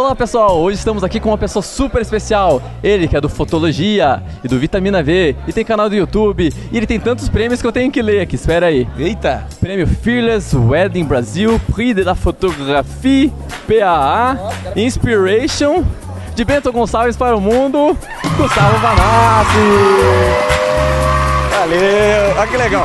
[0.00, 2.62] Olá pessoal, hoje estamos aqui com uma pessoa super especial.
[2.82, 6.76] Ele que é do Fotologia e do Vitamina V e tem canal do YouTube e
[6.76, 8.34] ele tem tantos prêmios que eu tenho que ler aqui.
[8.34, 8.88] Espera aí.
[8.98, 9.46] Eita!
[9.60, 13.30] Prêmio Fearless Wedding Brasil, Prix de la Photographie,
[13.68, 14.38] PAA,
[14.74, 15.84] Inspiration,
[16.34, 17.94] de Bento Gonçalves para o mundo,
[18.38, 19.58] Gustavo Vanassi.
[21.60, 22.34] Valeu!
[22.38, 22.84] Olha que legal.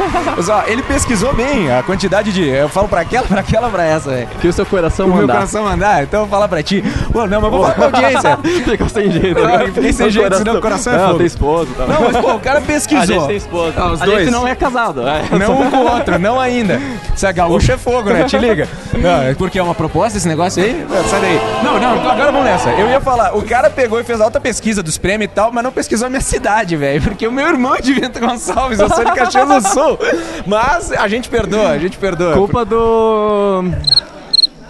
[0.49, 2.45] Ó, ele pesquisou bem a quantidade de.
[2.47, 4.27] Eu falo pra aquela, pra aquela, pra essa, velho.
[4.41, 5.33] Que o seu coração O meu mandar.
[5.35, 6.83] coração mandar, então eu vou falar pra ti.
[7.11, 8.37] Pô, não, mas vou falar pra audiência.
[8.65, 9.37] Ficou sem jeito.
[9.39, 9.71] Agora.
[9.71, 11.17] fiquei sem O jeito, senão o coração é Não, fogo.
[11.19, 11.71] tem esposa.
[11.77, 11.85] Tá?
[11.87, 13.01] Não, mas pô, o cara pesquisou.
[13.01, 13.73] A gente tem esposa.
[13.77, 14.19] Ah, os a dois.
[14.25, 15.07] gente não é casado.
[15.07, 15.23] É.
[15.37, 16.79] Não um com o outro, não ainda.
[17.15, 18.23] Se a gaúcha é fogo, né?
[18.25, 18.67] Te liga.
[18.93, 20.85] Não, é porque é uma proposta esse negócio aí?
[20.89, 21.39] Não, sai daí.
[21.63, 22.69] Não, não, então agora vamos nessa.
[22.71, 25.63] Eu ia falar, o cara pegou e fez alta pesquisa dos prêmios e tal, mas
[25.63, 27.01] não pesquisou a minha cidade, velho.
[27.01, 29.99] Porque o meu irmão é de Vento Gonçalves, eu sou de Caxias do Sul.
[30.45, 32.33] Mas a gente perdoa, a gente perdoa.
[32.33, 33.63] Culpa do.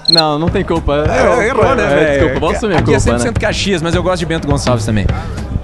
[0.10, 1.04] Não, não tem culpa.
[1.10, 2.12] É, errou, né, É, velho?
[2.12, 3.32] Desculpa, vamos assumir a Aqui é culpa, 100% né?
[3.40, 5.06] Caxias, mas eu gosto de Bento Gonçalves também.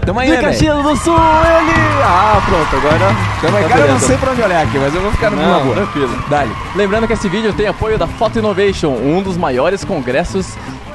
[0.04, 0.52] Tamo aí, De né, velho?
[0.52, 1.80] Caxias do Sul, ele!
[2.04, 3.16] Ah, pronto, agora.
[3.40, 3.64] Tamo aí.
[3.64, 5.76] tá Cara, eu não sei pra onde olhar aqui, mas eu vou ficar numa boa.
[5.76, 6.24] tranquilo.
[6.28, 6.52] Dale.
[6.76, 10.48] Lembrando que esse vídeo tem apoio da Photo Innovation, um dos maiores congressos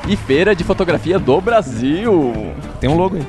[0.08, 2.52] e feira de fotografia do Brasil.
[2.80, 3.26] Tem um logo aí.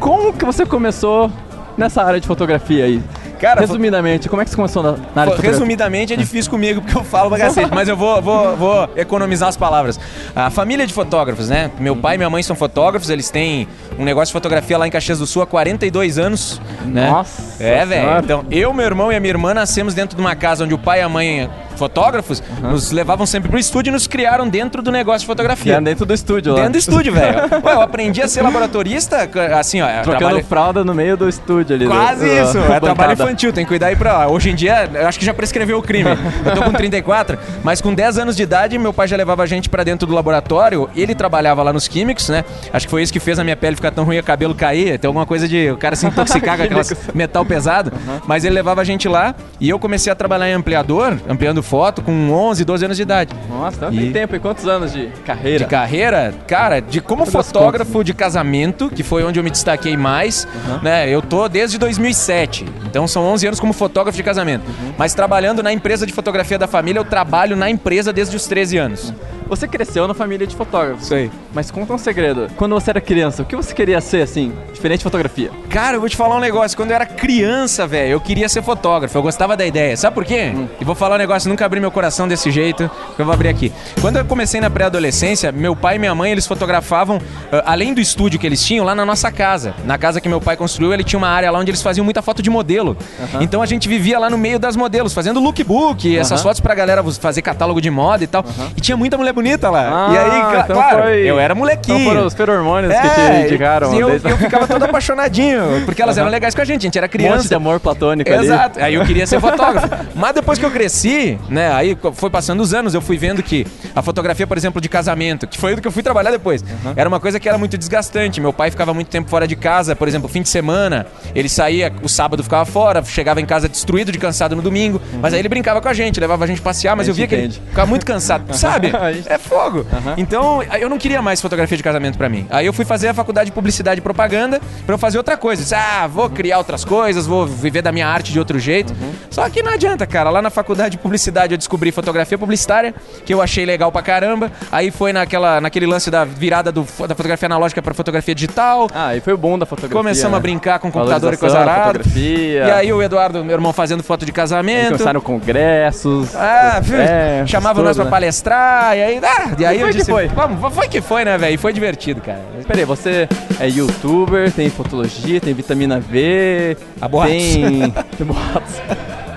[0.00, 1.30] Como que você começou
[1.78, 3.00] nessa área de fotografia aí?
[3.38, 5.50] Cara, Resumidamente, como é que você começou na, na área de fotografia?
[5.50, 9.48] Resumidamente é difícil comigo porque eu falo pra cacete, mas eu vou, vou, vou economizar
[9.48, 9.98] as palavras.
[10.34, 11.70] A família de fotógrafos, né?
[11.78, 14.90] Meu pai e minha mãe são fotógrafos, eles têm um negócio de fotografia lá em
[14.90, 17.10] Caxias do Sul há 42 anos, né?
[17.10, 18.18] Nossa É, velho.
[18.22, 20.78] Então, eu, meu irmão e a minha irmã nascemos dentro de uma casa onde o
[20.78, 24.90] pai e a mãe fotógrafos nos levavam sempre pro estúdio e nos criaram dentro do
[24.90, 25.74] negócio de fotografia.
[25.76, 26.58] é dentro do estúdio lá.
[26.60, 27.38] Dentro do estúdio, velho.
[27.64, 29.86] Eu aprendi a ser laboratorista, assim, ó.
[30.02, 31.84] Trocando trabalho- fralda no meio do estúdio ali.
[31.84, 34.28] do- Quase do- isso, é trabalho infantil, tem que cuidar aí pra.
[34.28, 36.10] Hoje em dia, eu acho que já prescreveu o crime.
[36.44, 39.46] Eu tô com 34, mas com 10 anos de idade, meu pai já levava a
[39.46, 40.88] gente pra dentro do laboratório.
[40.94, 42.44] Ele trabalhava lá nos químicos, né?
[42.72, 44.98] Acho que foi isso que fez a minha pele ficar tão ruim o cabelo cair.
[44.98, 47.92] Tem alguma coisa de o cara se intoxicar com aquelas metal pesado.
[48.26, 52.00] Mas ele levava a gente lá e eu comecei a trabalhar em ampliador, ampliando foto,
[52.02, 53.34] com 11, 12 anos de idade.
[53.50, 54.36] Nossa, então E- tem tempo.
[54.36, 55.58] E quantos anos de carreira?
[55.58, 59.50] De carreira, cara, de como Todas as fotógrafo de casamento, que foi onde eu me
[59.50, 60.46] destaquei mais,
[60.82, 61.08] né?
[61.08, 62.64] Eu tô desde 2007.
[62.86, 64.64] Então são 11 anos como fotógrafo de casamento.
[64.96, 68.76] Mas trabalhando na empresa de fotografia da família, eu trabalho na empresa desde os 13
[68.78, 69.12] anos.
[69.48, 71.10] Você cresceu na família de fotógrafos.
[71.12, 71.30] Aí.
[71.54, 72.48] Mas conta um segredo.
[72.56, 75.50] Quando você era criança, o que você queria ser, assim, diferente de fotografia?
[75.70, 76.76] Cara, eu vou te falar um negócio.
[76.76, 79.16] Quando eu era criança, velho, eu queria ser fotógrafo.
[79.16, 79.96] Eu gostava da ideia.
[79.96, 80.52] Sabe por quê?
[80.80, 83.48] E vou falar um negócio, nunca abri meu coração desse jeito, que eu vou abrir
[83.48, 83.72] aqui.
[84.00, 87.20] Quando eu comecei na pré-adolescência, meu pai e minha mãe, eles fotografavam,
[87.52, 89.74] ah, além do estúdio que eles tinham, lá na nossa casa.
[89.84, 92.20] Na casa que meu pai construiu, ele tinha uma área lá onde eles faziam muita
[92.22, 92.96] foto de modelo.
[93.40, 97.02] Então a gente vivia lá no meio das modelos, fazendo lookbook, essas fotos pra galera
[97.04, 98.44] fazer catálogo de moda e tal.
[98.76, 100.08] E tinha muita mulher bonita lá.
[100.08, 101.98] Ah, e aí, então claro, foi- eu era molequinho.
[102.00, 103.94] Então foram os feromônios que te É, indicaram.
[103.94, 106.84] e eu, desde- eu ficava todo apaixonadinho, porque elas eram legais com a gente, a
[106.86, 107.48] gente era um monte criança.
[107.48, 108.44] de amor platônico ali.
[108.46, 108.80] Exato.
[108.80, 109.88] Aí eu queria ser fotógrafo.
[110.14, 111.72] Mas depois que eu cresci, né?
[111.72, 115.46] Aí foi passando os anos, eu fui vendo que a fotografia, por exemplo, de casamento,
[115.46, 116.64] que foi do que eu fui trabalhar depois,
[116.96, 118.40] era uma coisa que era muito desgastante.
[118.40, 121.92] Meu pai ficava muito tempo fora de casa, por exemplo, fim de semana, ele saía,
[122.02, 125.48] o sábado ficava fora, chegava em casa destruído de cansado no domingo, mas aí ele
[125.48, 127.44] brincava com a gente, levava a gente passear, mas A eu via gente que ele
[127.46, 127.62] entende.
[127.68, 128.92] ficava muito cansado, sabe?
[129.26, 129.86] É fogo.
[130.16, 132.46] Então, eu não queria mais fotografia de casamento pra mim.
[132.50, 135.62] Aí eu fui fazer a faculdade de publicidade e propaganda pra eu fazer outra coisa.
[135.62, 138.94] Disse, ah, vou criar outras coisas, vou viver da minha arte de outro jeito.
[139.30, 140.30] Só que não adianta, cara.
[140.30, 142.94] Lá na faculdade de publicidade eu descobri fotografia publicitária,
[143.24, 144.50] que eu achei legal pra caramba.
[144.70, 148.88] Aí foi naquela, naquele lance da virada do, da fotografia analógica pra fotografia digital.
[148.94, 149.96] Ah, e foi o bom da fotografia.
[149.96, 150.38] Começamos né?
[150.38, 152.00] a brincar com computador e coisa arada.
[152.14, 154.92] E aí o Eduardo, meu irmão, fazendo foto de casamento.
[154.92, 156.34] começaram congressos.
[156.34, 157.00] Ah, viu?
[157.00, 158.10] é, Chamavam tudo, nós pra né?
[158.10, 160.28] palestrar, e aí, ah, e aí foi eu que disse, foi.
[160.28, 161.54] vamos, foi que foi, né, velho?
[161.54, 162.42] E foi divertido, cara.
[162.66, 163.28] Peraí, você
[163.60, 167.32] é youtuber, tem fotologia, tem vitamina V, A boatos.
[167.32, 167.90] tem...
[168.18, 168.74] tem boatos.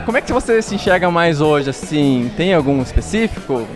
[0.05, 2.31] Como é que você se enxerga mais hoje, assim?
[2.35, 3.67] Tem algum específico?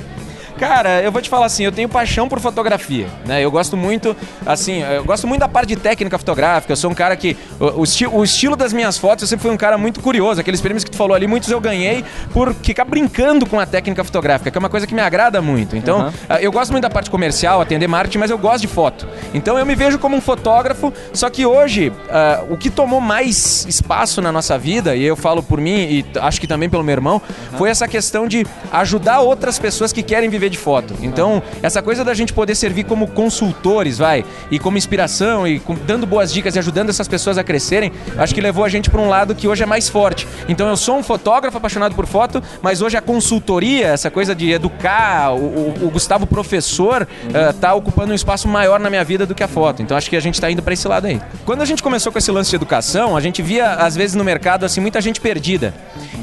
[0.58, 3.44] Cara, eu vou te falar assim, eu tenho paixão por fotografia, né?
[3.44, 4.16] Eu gosto muito,
[4.46, 6.72] assim, eu gosto muito da parte de técnica fotográfica.
[6.72, 9.44] Eu sou um cara que o, o esti- o estilo das minhas fotos, eu sempre
[9.44, 10.39] fui um cara muito curioso.
[10.39, 14.04] Aqueles prêmios que tu falou ali, muitos eu ganhei por ficar brincando com a técnica
[14.04, 15.75] fotográfica, que é uma coisa que me agrada muito.
[15.75, 19.07] Então, ah, eu gosto muito da parte comercial, atender marketing, mas eu gosto de foto.
[19.33, 23.66] Então, eu me vejo como um fotógrafo, só que hoje, ah, o que tomou mais
[23.68, 26.94] espaço na nossa vida, e eu falo por mim e acho que também pelo meu
[26.94, 27.22] irmão,
[27.57, 30.94] foi essa questão de ajudar outras pessoas que querem viver viver de foto.
[31.01, 35.75] Então, essa coisa da gente poder servir como consultores, vai, e como inspiração e com-
[35.75, 39.00] dando boas dicas e ajudando essas pessoas a crescerem, acho que levou a gente para
[39.01, 40.28] um lado que hoje é mais forte.
[40.50, 44.51] Então, eu sou um fotógrafo apaixonado por foto, mas hoje a consultoria, essa coisa de
[44.51, 49.25] educar, o, o- o Gustavo professor, eh, tá ocupando um espaço maior na minha vida
[49.25, 49.81] do que a foto.
[49.81, 51.22] Então, acho que a gente tá indo para esse lado aí.
[51.46, 54.24] Quando a gente começou com esse lance de educação, a gente via às vezes no
[54.24, 55.74] mercado assim muita gente perdida.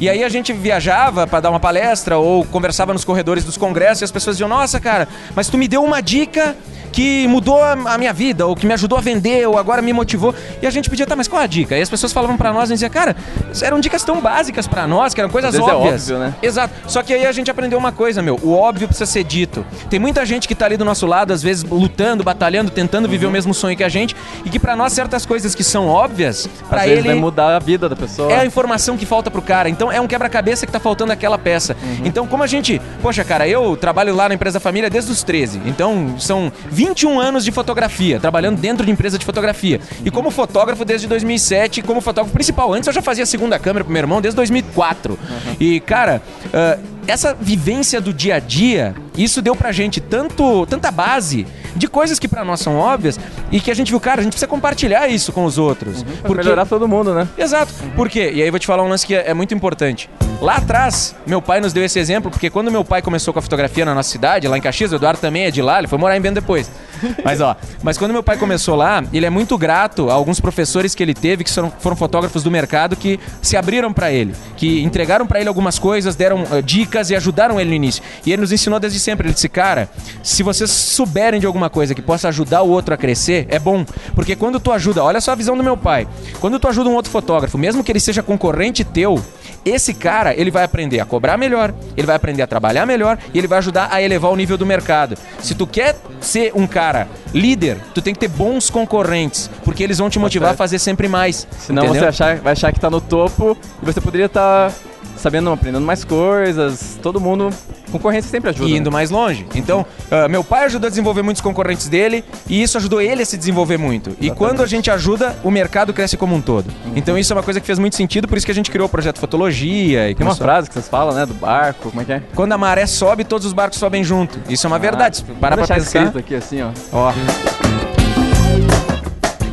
[0.00, 4.09] E aí a gente viajava para dar uma palestra ou conversava nos corredores dos congressos
[4.10, 6.56] as pessoas diziam: "Nossa, cara, mas tu me deu uma dica
[6.92, 9.92] que mudou a a minha vida, ou que me ajudou a vender, ou agora me
[9.92, 10.34] motivou.
[10.60, 11.76] E a gente pedia, tá, mas qual a dica?
[11.76, 13.16] E as pessoas falavam pra nós e diziam, cara,
[13.62, 16.02] eram dicas tão básicas pra nós, que eram coisas é óbvias.
[16.10, 16.34] óbvio, né?
[16.42, 16.74] Exato.
[16.86, 18.38] Só que aí a gente aprendeu uma coisa, meu.
[18.42, 19.64] O óbvio precisa ser dito.
[19.88, 23.26] Tem muita gente que tá ali do nosso lado, às vezes lutando, batalhando, tentando viver
[23.26, 23.30] Uhum.
[23.30, 24.14] o mesmo sonho que a gente,
[24.44, 27.88] e que pra nós certas coisas que são óbvias, vezes ele vai mudar a vida
[27.88, 28.32] da pessoa.
[28.32, 29.68] é a informação que falta pro cara.
[29.68, 31.76] Então é um quebra-cabeça que tá faltando aquela peça.
[32.04, 32.80] Então, como a gente.
[33.02, 35.60] Poxa, cara, eu trabalho lá na empresa família desde os 13.
[35.66, 39.78] Então, são 21 anos de fotografia, trabalhando dentro de empresa de fotografia.
[40.02, 42.72] E como fotógrafo desde 2007, como fotógrafo principal.
[42.72, 45.18] Antes eu já fazia a segunda câmera pro meu irmão desde 2004.
[45.60, 46.22] E, cara.
[46.54, 51.88] ah, essa vivência do dia a dia, isso deu pra gente tanto, tanta base de
[51.88, 53.18] coisas que pra nós são óbvias
[53.50, 56.04] e que a gente viu, cara, a gente precisa compartilhar isso com os outros.
[56.22, 57.28] Pra melhorar todo mundo, né?
[57.36, 57.72] Exato.
[57.96, 58.30] Por quê?
[58.32, 60.08] E aí eu vou te falar um lance que é, é muito importante.
[60.40, 63.42] Lá atrás, meu pai nos deu esse exemplo, porque quando meu pai começou com a
[63.42, 65.98] fotografia na nossa cidade, lá em Caxias, o Eduardo também é de lá, ele foi
[65.98, 66.70] morar em Bento depois.
[67.24, 70.94] Mas ó, mas quando meu pai começou lá, ele é muito grato a alguns professores
[70.94, 74.82] que ele teve, que foram, foram fotógrafos do mercado, que se abriram pra ele, que
[74.82, 78.02] entregaram pra ele algumas coisas, deram eh, dicas e ajudaram ele no início.
[78.26, 79.88] E ele nos ensinou desde sempre, ele disse, cara,
[80.22, 83.82] se vocês souberem de alguma coisa que possa ajudar o outro a crescer, é bom.
[84.14, 86.06] Porque quando tu ajuda, olha só a visão do meu pai.
[86.38, 89.22] Quando tu ajuda um outro fotógrafo, mesmo que ele seja concorrente teu,
[89.64, 93.38] esse cara, ele vai aprender a cobrar melhor, ele vai aprender a trabalhar melhor e
[93.38, 95.16] ele vai ajudar a elevar o nível do mercado.
[95.38, 99.98] Se tu quer ser um cara líder, tu tem que ter bons concorrentes, porque eles
[99.98, 101.46] vão te motivar a fazer sempre mais.
[101.58, 102.02] Senão entendeu?
[102.02, 104.72] você achar, vai achar que tá no topo e você poderia estar
[105.16, 106.98] sabendo, aprendendo mais coisas.
[107.02, 107.50] Todo mundo.
[107.90, 108.68] Concorrência sempre ajuda.
[108.68, 108.78] e né?
[108.78, 109.46] indo mais longe.
[109.54, 113.26] Então, ah, meu pai ajudou a desenvolver muitos concorrentes dele e isso ajudou ele a
[113.26, 114.16] se desenvolver muito.
[114.20, 116.66] E quando a gente ajuda, o mercado cresce como um todo.
[116.94, 118.86] Então, isso é uma coisa que fez muito sentido, por isso que a gente criou
[118.86, 120.10] o projeto Fotologia.
[120.10, 121.26] E Tem uma frase que vocês falam, né?
[121.26, 122.22] Do barco, como é que é?
[122.34, 124.38] Quando a maré sobe, todos os barcos sobem junto.
[124.48, 125.18] Isso é uma verdade.
[125.18, 126.12] Se Vou parar pra pensar.
[126.16, 126.70] aqui assim, ó.
[126.92, 127.12] Ó.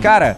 [0.01, 0.37] Cara,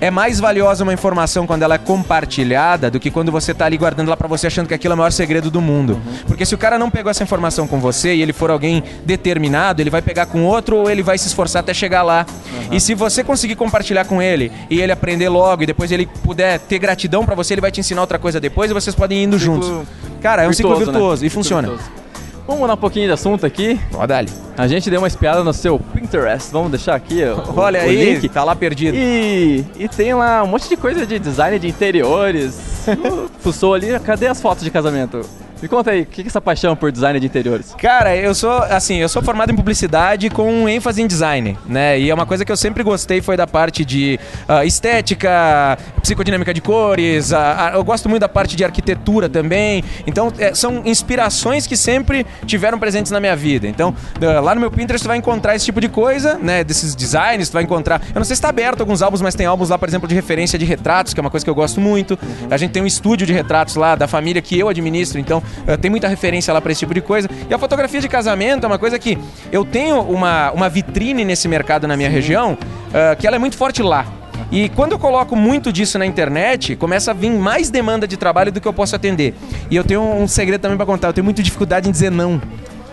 [0.00, 3.76] é mais valiosa uma informação quando ela é compartilhada do que quando você tá ali
[3.76, 6.00] guardando lá pra você achando que aquilo é o maior segredo do mundo.
[6.26, 9.80] Porque se o cara não pegou essa informação com você e ele for alguém determinado,
[9.80, 12.26] ele vai pegar com outro ou ele vai se esforçar até chegar lá.
[12.70, 16.58] E se você conseguir compartilhar com ele e ele aprender logo e depois ele puder
[16.60, 19.24] ter gratidão pra você, ele vai te ensinar outra coisa depois e vocês podem ir
[19.24, 19.88] indo Ciclo juntos.
[20.20, 20.98] Cara, é um ciclo virtuoso, né?
[20.98, 21.68] virtuoso e Ciclo funciona.
[21.68, 22.05] virtuoso.
[22.46, 23.78] Vamos mudar um pouquinho de assunto aqui.
[23.92, 24.30] Ó, dali.
[24.56, 26.52] A gente deu uma espiada no seu Pinterest.
[26.52, 28.28] Vamos deixar aqui o, Olha o aí, link.
[28.28, 28.96] tá lá perdido.
[28.96, 32.86] E, e tem lá um monte de coisa de design de interiores.
[33.40, 35.22] Fuçou ali, cadê as fotos de casamento?
[35.60, 37.74] Me conta aí, o que é essa paixão por design de interiores?
[37.78, 41.98] Cara, eu sou, assim, eu sou formado em publicidade com ênfase em design, né?
[41.98, 46.52] E é uma coisa que eu sempre gostei foi da parte de ah, estética, psicodinâmica
[46.52, 49.82] de cores, ah, ah, eu gosto muito da parte de arquitetura também.
[50.06, 53.66] Então, é, são inspirações que sempre tiveram presentes na minha vida.
[53.66, 53.94] Então,
[54.42, 56.62] lá no meu Pinterest tu vai encontrar esse tipo de coisa, né?
[56.64, 58.02] Desses designs, tu vai encontrar...
[58.14, 60.14] Eu não sei se tá aberto alguns álbuns, mas tem álbuns lá, por exemplo, de
[60.14, 62.18] referência de retratos, que é uma coisa que eu gosto muito.
[62.50, 65.42] A gente tem um estúdio de retratos lá da família que eu administro, então
[65.80, 67.28] tem muita referência lá pra esse tipo de coisa.
[67.48, 69.18] E a fotografia de casamento é uma coisa que
[69.52, 72.56] eu tenho uma, uma vitrine nesse mercado na minha região,
[72.92, 74.06] eh, que ela é muito forte lá.
[74.52, 78.52] E quando eu coloco muito disso na internet, começa a vir mais demanda de trabalho
[78.52, 79.34] do que eu posso atender.
[79.70, 82.40] E eu tenho um segredo também pra contar, eu tenho muita dificuldade em dizer não.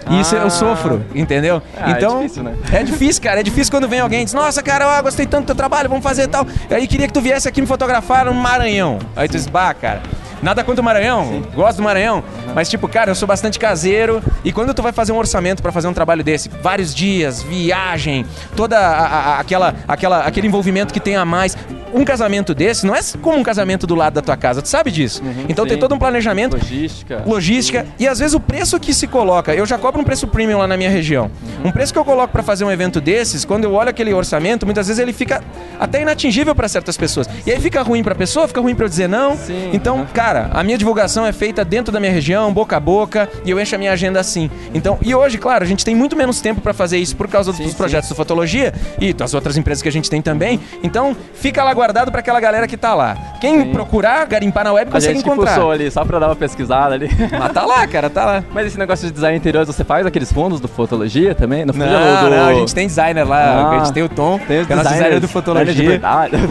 [0.09, 0.39] E isso Ah.
[0.39, 1.61] eu sofro, entendeu?
[1.79, 2.55] Ah, é então, difícil, né?
[2.73, 3.39] é difícil, cara.
[3.39, 5.87] É difícil quando vem alguém e diz: Nossa, cara, eu gostei tanto do teu trabalho,
[5.87, 6.45] vamos fazer tal.
[6.69, 8.99] E aí queria que tu viesse aqui me fotografar no Maranhão.
[9.15, 10.01] Aí tu diz: Bah, cara.
[10.43, 12.21] Nada contra o Maranhão, gosto do Maranhão,
[12.53, 15.71] mas tipo, cara, eu sou bastante caseiro e quando tu vai fazer um orçamento pra
[15.71, 20.99] fazer um trabalho desse, vários dias, viagem, toda a- a- aquela, aquela, aquele envolvimento que
[20.99, 21.57] tem a mais,
[21.93, 24.89] um casamento desse não é como um casamento do lado da tua casa, tu sabe
[24.91, 25.21] disso?
[25.47, 25.79] então tem sim.
[25.79, 27.21] todo um planejamento, Logística.
[27.25, 30.57] logística e às vezes o preço que se coloca, eu já cobro um preço premium
[30.57, 31.29] lá na minha região.
[31.63, 34.65] Um preço que eu coloco pra fazer um evento desses, quando eu olho aquele orçamento,
[34.65, 35.41] muitas vezes ele fica
[35.79, 37.29] até inatingível pra certas pessoas.
[37.45, 39.37] E aí fica ruim pra pessoa, fica ruim pra eu dizer não.
[39.37, 42.79] Sim, então, cara, cara, a minha divulgação é feita dentro da minha região, boca a
[42.79, 44.49] boca, e eu encho a minha agenda assim.
[44.73, 47.51] Então, e hoje, claro, a gente tem muito menos tempo pra fazer isso por causa
[47.53, 47.77] Sim, dos sim.
[47.77, 50.59] projetos do Fotologia e das outras empresas que a gente tem também.
[50.81, 53.15] Então, fica lá guardado pra aquela galera que tá lá.
[53.39, 53.71] Quem Sim.
[53.71, 55.53] procurar, garimpar na web, A consegue gente que encontrar.
[55.55, 57.09] puxou ali só pra dar uma pesquisada ali.
[57.37, 58.43] Mas tá lá, cara, tá lá.
[58.51, 61.65] Mas esse negócio de design interiores, você faz aqueles fundos do Fotologia também?
[61.65, 62.29] No Não, do...
[62.29, 63.69] não, a gente tem designer lá, Ah.
[63.71, 66.01] a gente tem o Tom, Tem os que é nosso designer do Fotologia.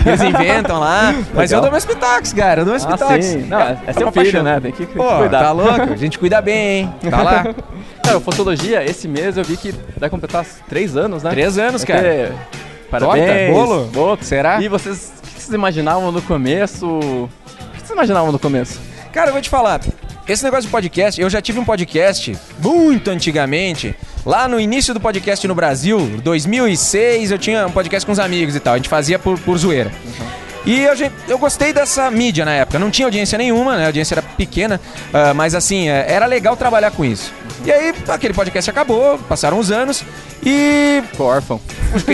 [0.06, 1.60] Eles inventam lá, mas eu Legal.
[1.62, 3.34] dou meus pitacos, cara, eu dou meus Ah, pitacos.
[3.48, 4.42] Não, é, é seu uma filho, paixão.
[4.42, 4.60] né?
[4.60, 5.40] Tem que Pô, cuidar.
[5.42, 5.92] tá louco?
[5.92, 6.94] A gente cuida bem, hein?
[7.10, 7.44] Tá lá.
[8.02, 11.30] Cara, o Fotologia, esse mês eu vi que vai completar três anos, né?
[11.30, 12.08] Três anos, Vai cara.
[12.08, 12.32] ter
[12.90, 13.54] Parabéns.
[13.54, 13.84] bolo?
[13.86, 14.18] Bolo.
[14.20, 14.60] Será?
[14.60, 16.86] E vocês, o que vocês imaginavam no começo?
[16.86, 17.28] O
[17.72, 18.80] que vocês imaginavam no começo?
[19.12, 19.80] Cara, eu vou te falar.
[20.28, 23.94] Esse negócio de podcast, eu já tive um podcast muito antigamente.
[24.24, 28.54] Lá no início do podcast no Brasil, 2006, eu tinha um podcast com os amigos
[28.54, 28.74] e tal.
[28.74, 29.90] A gente fazia por, por zoeira.
[30.64, 32.78] E a gente- eu gostei dessa mídia na época.
[32.78, 33.85] Não tinha audiência nenhuma, né?
[33.85, 34.81] A audiência era pequena.
[35.12, 37.33] ah, mas assim, é, era legal trabalhar com isso.
[37.64, 40.04] E aí, aquele podcast acabou, passaram uns anos.
[40.45, 41.61] E Ficou órfão.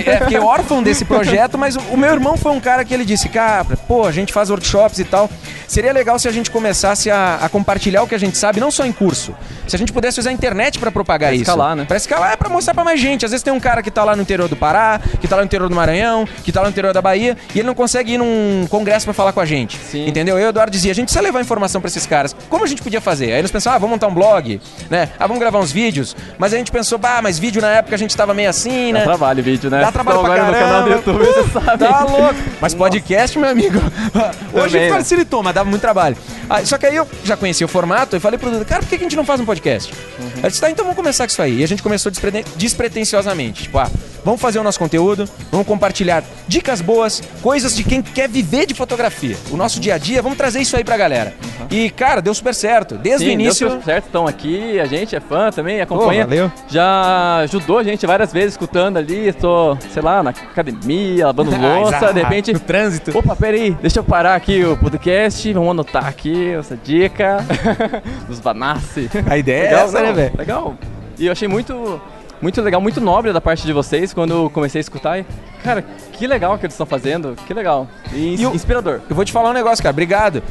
[0.04, 3.04] é, fiquei órfão desse projeto, mas o, o meu irmão foi um cara que ele
[3.04, 5.30] disse, cara, pô, a gente faz workshops e tal.
[5.66, 8.70] Seria legal se a gente começasse a, a compartilhar o que a gente sabe, não
[8.70, 9.34] só em curso.
[9.66, 11.42] Se a gente pudesse usar a internet pra propagar Pra isso.
[11.44, 11.84] escalar, né?
[11.86, 13.24] Pra escalar é pra mostrar pra mais gente.
[13.24, 15.42] Às vezes tem um cara que tá lá no interior do Pará, que tá lá
[15.42, 18.12] no interior do Maranhão, que tá lá no interior da Bahia, e ele não consegue
[18.14, 18.37] ir num
[18.70, 19.76] congresso pra falar com a gente.
[19.78, 20.06] Sim.
[20.06, 20.36] Entendeu?
[20.38, 22.34] Eu e o Eduardo dizia, a gente precisa levar informação pra esses caras.
[22.48, 23.32] Como a gente podia fazer?
[23.32, 25.08] Aí eles pensaram, ah, vamos montar um blog, né?
[25.18, 26.16] Ah, vamos gravar uns vídeos.
[26.38, 29.00] Mas a gente pensou, bah, mas vídeo na época a gente tava meio assim, né?
[29.00, 29.80] Dá trabalho vídeo, né?
[29.80, 31.12] Dá trabalho Então, pra agora no canal do caramba.
[31.12, 31.78] YouTube, você sabe.
[31.84, 32.34] Tá louco.
[32.60, 33.78] Mas podcast, meu amigo,
[34.52, 34.96] hoje Também, né?
[34.96, 36.16] facilitou, mas dava muito trabalho.
[36.48, 38.88] Ah, só que aí eu já conhecia o formato e falei pro Dudu, cara, por
[38.88, 39.92] que a gente não faz um podcast?
[40.18, 40.26] Uhum.
[40.38, 41.60] Ele disse, tá, então vamos começar com isso aí.
[41.60, 43.64] E a gente começou despre- despretensiosamente.
[43.64, 43.90] Tipo, ah,
[44.24, 48.74] vamos fazer o nosso conteúdo, vamos compartilhar dicas boas, coisas de quem quer viver de
[48.74, 49.36] fotografia.
[49.50, 51.34] O nosso dia a dia, vamos trazer isso aí pra galera.
[51.70, 52.94] E, cara, deu super certo.
[52.96, 53.68] Desde Sim, o início...
[53.68, 56.24] deu super certo, estão aqui, a gente é fã também, acompanha.
[56.24, 56.52] Pô, valeu.
[56.68, 62.12] Já ajudou a gente várias vezes escutando ali, estou, sei lá, na academia, lavando louça,
[62.12, 62.52] de repente.
[62.52, 63.16] No trânsito.
[63.18, 67.38] Opa, peraí, deixa eu parar aqui o podcast, vamos anotar aqui essa dica
[68.28, 69.10] dos Banassi.
[69.28, 70.32] A ideia é essa, né, não, velho?
[70.36, 70.74] Legal.
[71.18, 72.00] E eu achei muito,
[72.40, 75.24] muito legal, muito nobre da parte de vocês quando comecei a escutar.
[75.62, 77.86] Cara, que legal que eles estão fazendo, que legal.
[78.12, 79.00] E, E inspirador.
[79.08, 79.92] Eu vou te falar um negócio, cara.
[79.92, 80.42] Obrigado.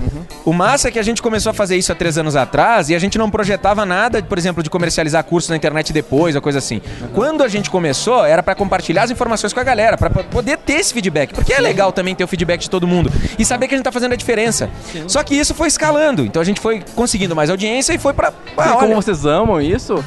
[0.45, 2.95] O massa é que a gente começou a fazer isso há três anos atrás e
[2.95, 6.59] a gente não projetava nada, por exemplo, de comercializar curso na internet depois ou coisa
[6.59, 6.81] assim.
[7.13, 10.57] Quando a gente começou, era pra compartilhar as informações com a galera, pra p- poder
[10.57, 11.33] ter esse feedback.
[11.33, 13.85] Porque é legal também ter o feedback de todo mundo e saber que a gente
[13.85, 14.69] tá fazendo a diferença.
[15.07, 16.23] Só que isso foi escalando.
[16.25, 18.31] Então a gente foi conseguindo mais audiência e foi pra.
[18.57, 20.03] Ah, e como olha- vocês amam isso,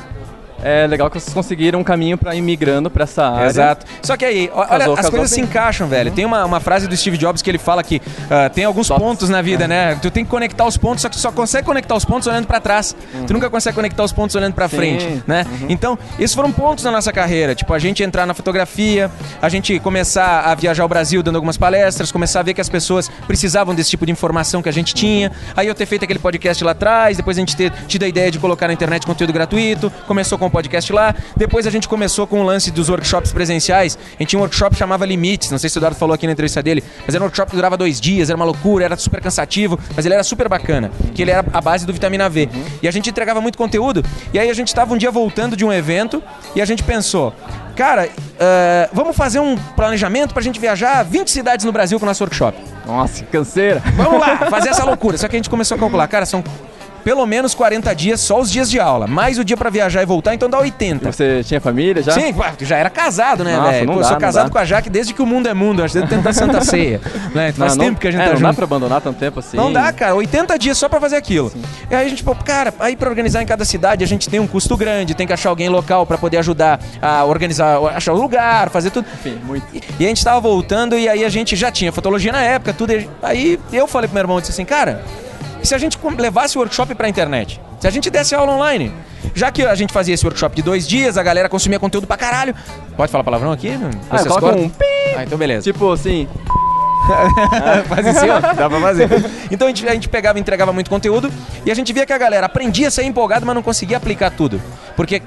[0.63, 3.47] é legal que vocês conseguiram um caminho pra ir migrando pra essa área.
[3.49, 3.87] Exato.
[4.03, 5.45] Só que aí, olha, Casou, as casou coisas se bem.
[5.45, 6.11] encaixam, velho.
[6.11, 8.01] Tem uma, uma frase do Steve Jobs que ele fala que
[8.31, 9.03] ah, tem alguns Tops.
[9.03, 9.97] pontos na vida, né?
[10.01, 12.47] Tu tem que conectar os pontos, só que tu só consegue conectar os pontos olhando
[12.47, 12.95] pra trás.
[13.27, 14.69] Tu nunca consegue conectar os pontos olhando Sim.
[14.69, 15.47] frente, né?
[15.69, 17.55] Então, esses foram pontos na nossa carreira.
[17.55, 21.57] Tipo, a gente entrar na fotografia, a gente começar a viajar o Brasil dando algumas
[21.57, 24.95] palestras, começar a ver que as pessoas precisavam desse tipo de informação que a gente
[24.95, 25.33] tinha.
[25.57, 28.31] Aí eu ter feito aquele podcast lá atrás, depois a gente ter tido a ideia
[28.31, 32.27] de colocar na internet conteúdo gratuito, começou com o podcast lá, depois a gente começou
[32.27, 33.97] com o lance dos workshops presenciais.
[33.97, 36.27] A gente tinha um workshop que chamava Limites, não sei se o Eduardo falou aqui
[36.27, 38.97] na entrevista dele, mas era um workshop que durava dois dias, era uma loucura, era
[38.97, 42.49] super cansativo, mas ele era super bacana, que ele era a base do Vitamina V.
[42.83, 45.65] E a gente entregava muito conteúdo, e aí a gente tava um dia voltando de
[45.65, 46.23] um evento,
[46.55, 47.33] e a gente pensou,
[47.77, 52.09] cara, eh, vamos fazer um planejamento pra gente viajar 20 cidades no Brasil com o
[52.09, 52.59] nosso workshop.
[52.87, 53.83] Nossa, que canseira.
[53.97, 55.17] Vamos lá, fazer essa loucura.
[55.17, 56.43] Só que a gente começou a calcular, cara, são
[57.05, 60.07] pelo menos 40 dias só os dias de aula, mais o dia pra viajar e
[60.07, 61.11] voltar, então dá 80.
[61.13, 62.13] Você tinha família já?
[62.13, 63.99] Sim, já era casado, né, Nossa, velho?
[63.99, 64.51] dá, sou casado dá.
[64.53, 67.01] com a Jaque desde que o mundo é mundo, acho que desde tentar Santa Ceia.
[67.35, 67.53] Né?
[67.53, 68.49] Faz não, tempo que a gente é, tá não junto.
[68.49, 69.57] dá pra abandonar tanto tempo assim.
[69.57, 70.15] Não dá, cara.
[70.15, 71.53] 80 dias só pra fazer aquilo.
[71.91, 74.41] E aí a gente, pô, cara, aí pra organizar em cada cidade a gente tem
[74.41, 78.17] um custo grande, tem que achar alguém local pra poder ajudar a organizar, achar o
[78.17, 79.07] lugar, fazer tudo.
[79.15, 79.65] Enfim, muito.
[79.99, 82.93] E a gente tava voltando e aí a gente já tinha fotologia na época, tudo.
[82.93, 85.03] e Aí eu falei pro meu irmão, eu disse assim, cara,
[85.63, 87.61] e se a gente levasse o workshop pra internet?
[87.81, 88.93] Se a gente desse aula online?
[89.35, 92.17] Já que a gente fazia esse workshop de dois dias, a galera consumia conteúdo pra
[92.17, 92.55] caralho.
[92.97, 93.71] Pode falar palavrão aqui?
[94.11, 94.63] Ah, Vocês coloca cortam?
[94.65, 94.85] um pi,
[95.17, 95.63] Ah, então beleza.
[95.71, 96.27] tipo assim.
[97.89, 98.41] Faz assim, ó.
[98.41, 99.09] Dá pra fazer.
[99.51, 101.31] Então a gente, a gente pegava e entregava muito conteúdo
[101.65, 104.31] e a gente via que a galera aprendia a ser empolgado, mas não conseguia aplicar
[104.31, 104.61] tudo.
[104.97, 105.23] Porque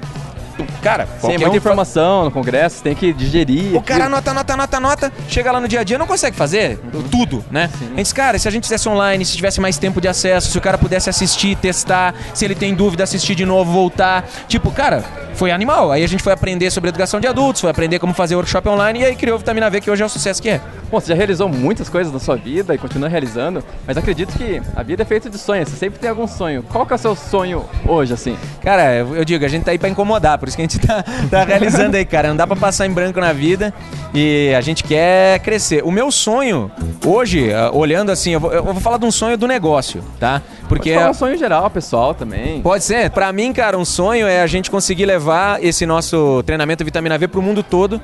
[0.84, 3.74] cara, Tem qualquer muita informação no congresso, tem que digerir.
[3.74, 6.78] o cara anota, anota, anota, anota, chega lá no dia a dia, não consegue fazer
[7.10, 7.70] tudo, né?
[7.94, 10.58] A gente, cara, se a gente fizesse online, se tivesse mais tempo de acesso, se
[10.58, 14.28] o cara pudesse assistir, testar, se ele tem dúvida, assistir de novo, voltar.
[14.46, 15.02] Tipo, cara,
[15.34, 15.90] foi animal.
[15.90, 19.00] Aí a gente foi aprender sobre educação de adultos, foi aprender como fazer workshop online
[19.00, 20.60] e aí criou o Vitamina V, que hoje é o sucesso que é.
[20.90, 24.60] Bom, você já realizou muitas coisas na sua vida e continua realizando, mas acredito que
[24.76, 26.62] a vida é feita de sonhos, você sempre tem algum sonho.
[26.70, 28.36] Qual que é o seu sonho hoje, assim?
[28.62, 30.73] Cara, eu eu digo, a gente tá aí pra incomodar, por isso que a gente
[30.78, 32.28] tá, tá realizando aí, cara.
[32.28, 33.72] Não dá pra passar em branco na vida
[34.14, 35.82] e a gente quer crescer.
[35.84, 36.70] O meu sonho,
[37.04, 40.40] hoje, ah, olhando assim, eu vou, eu vou falar de um sonho do negócio, tá?
[40.68, 42.60] Porque Pode falar um sonho geral, pessoal, também.
[42.62, 43.10] Pode ser.
[43.10, 47.28] Pra mim, cara, um sonho é a gente conseguir levar esse nosso treinamento Vitamina V
[47.28, 48.00] pro mundo todo.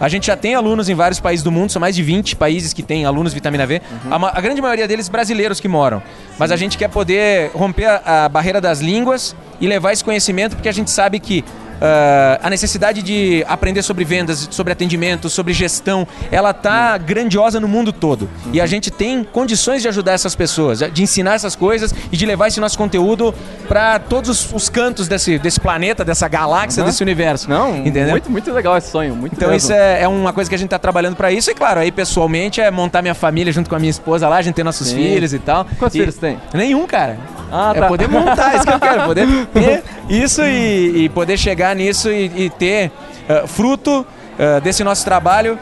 [0.00, 2.72] A gente já tem alunos em vários países do mundo, são mais de 20 países
[2.72, 3.80] que têm alunos Vitamina V.
[4.10, 6.02] A, ma- a grande maioria deles brasileiros que moram.
[6.36, 10.56] Mas a gente quer poder romper a, a barreira das línguas e levar esse conhecimento,
[10.56, 11.44] porque a gente sabe que
[11.80, 17.68] ah, a necessidade de aprender sobre vendas, sobre atendimento, sobre gestão, ela tá grandiosa no
[17.68, 18.28] mundo todo.
[18.52, 22.26] E a gente tem condições de ajudar essas pessoas, de ensinar essas coisas e de
[22.26, 23.34] levar esse nosso conteúdo
[23.68, 26.90] para todos os, os cantos desse, desse planeta, dessa galáxia, Aham.
[26.90, 27.48] desse universo.
[27.48, 28.10] Não, entendeu?
[28.10, 29.64] muito, muito legal esse sonho, muito Então mesmo.
[29.66, 31.50] isso é, é uma coisa que a gente tá trabalhando para isso.
[31.50, 34.42] E claro, aí pessoalmente é montar minha família junto com a minha esposa lá, a
[34.42, 34.96] gente ter nossos Sim.
[34.96, 35.66] filhos e tal.
[35.78, 36.38] Quantos E- filhos tem?
[36.52, 37.18] Nenhum, cara.
[37.56, 37.86] Ah, É tá.
[37.86, 39.04] poder montar, isso que eu quero.
[39.04, 42.90] Poder ter isso e, e poder chegar nisso e, e ter
[43.28, 44.04] ah, fruto
[44.38, 45.56] ah, desse nosso trabalho.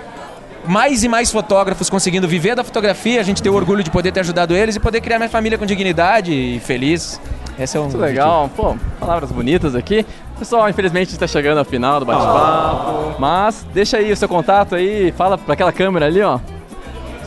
[0.65, 4.13] Mais e mais fotógrafos conseguindo viver da fotografia, a gente ter o orgulho de poder
[4.13, 7.21] ter ajudado eles e poder criar minha família com dignidade e feliz.
[7.59, 10.07] Esse é um Muito legal, pô, palavras bonitas aqui.
[10.39, 15.13] Pessoal, infelizmente está chegando ao final do bate-papo, mas deixa aí o seu contato aí,
[15.17, 16.39] fala para aquela câmera ali, ó.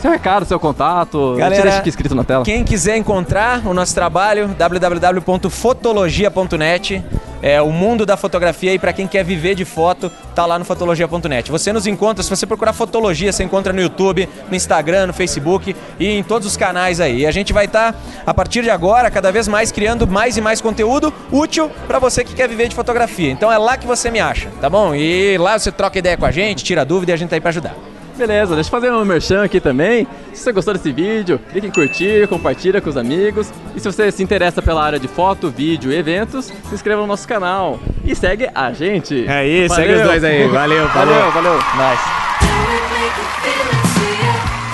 [0.05, 2.45] Seu recado, seu contato, Galera, deixa aqui escrito na tela.
[2.45, 7.03] Quem quiser encontrar o nosso trabalho, www.fotologia.net.
[7.41, 10.65] É o mundo da fotografia e para quem quer viver de foto, tá lá no
[10.65, 11.49] fotologia.net.
[11.49, 15.75] Você nos encontra, se você procurar fotologia, você encontra no YouTube, no Instagram, no Facebook
[15.99, 17.21] e em todos os canais aí.
[17.21, 20.41] E a gente vai estar a partir de agora cada vez mais criando mais e
[20.41, 23.31] mais conteúdo útil para você que quer viver de fotografia.
[23.31, 24.93] Então é lá que você me acha, tá bom?
[24.93, 27.41] E lá você troca ideia com a gente, tira dúvida e a gente tá aí
[27.41, 27.94] para ajudar.
[28.17, 30.07] Beleza, deixa eu fazer um merchan aqui também.
[30.33, 33.51] Se você gostou desse vídeo, clique em curtir, compartilha com os amigos.
[33.75, 37.07] E se você se interessa pela área de foto, vídeo e eventos, se inscreva no
[37.07, 37.79] nosso canal.
[38.05, 39.27] E segue a gente.
[39.27, 39.87] É isso, Valeu.
[39.87, 40.47] segue os dois aí.
[40.47, 41.59] Valeu, Valeu, valeu.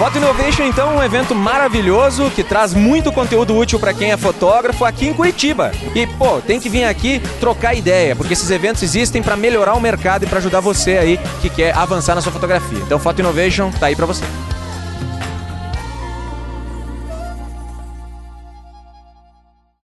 [0.01, 4.83] Foto Innovation, então, um evento maravilhoso que traz muito conteúdo útil para quem é fotógrafo
[4.83, 5.71] aqui em Curitiba.
[5.93, 9.79] E, pô, tem que vir aqui trocar ideia, porque esses eventos existem para melhorar o
[9.79, 12.79] mercado e para ajudar você aí que quer avançar na sua fotografia.
[12.79, 14.23] Então, Foto Innovation tá aí para você.